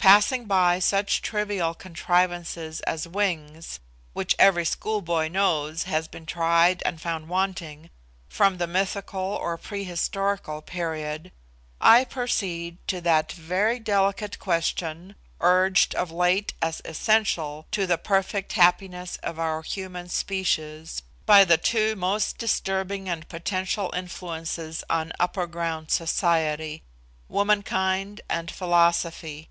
Passing 0.00 0.46
by 0.46 0.80
such 0.80 1.22
trivial 1.22 1.72
contrivances 1.74 2.80
as 2.80 3.06
wings, 3.06 3.78
which 4.12 4.34
every 4.38 4.64
schoolboy 4.64 5.28
knows 5.28 5.84
has 5.84 6.08
been 6.08 6.26
tried 6.26 6.82
and 6.84 7.00
found 7.00 7.28
wanting, 7.28 7.90
from 8.28 8.56
the 8.56 8.66
mythical 8.66 9.20
or 9.20 9.56
pre 9.56 9.84
historical 9.84 10.62
period, 10.62 11.30
I 11.80 12.04
proceed 12.04 12.78
to 12.88 13.00
that 13.02 13.30
very 13.30 13.78
delicate 13.78 14.40
question, 14.40 15.14
urged 15.40 15.94
of 15.94 16.10
late 16.10 16.54
as 16.62 16.80
essential 16.84 17.66
to 17.70 17.86
the 17.86 17.98
perfect 17.98 18.54
happiness 18.54 19.16
of 19.22 19.38
our 19.38 19.62
human 19.62 20.08
species 20.08 21.02
by 21.26 21.44
the 21.44 21.58
two 21.58 21.94
most 21.94 22.38
disturbing 22.38 23.08
and 23.08 23.28
potential 23.28 23.92
influences 23.94 24.82
on 24.90 25.12
upper 25.20 25.46
ground 25.46 25.92
society, 25.92 26.82
Womankind 27.28 28.22
and 28.28 28.50
Philosophy. 28.50 29.50